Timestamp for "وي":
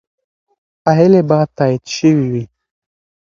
2.31-2.43